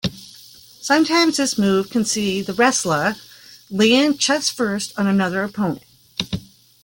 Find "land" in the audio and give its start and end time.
3.69-4.19